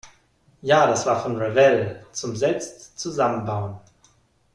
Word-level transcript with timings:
Ja, 0.63 0.87
das 0.87 1.05
war 1.05 1.21
von 1.21 1.37
Revell, 1.37 2.03
zum 2.11 2.35
selbst 2.35 2.97
zusammenbauen. 2.97 3.79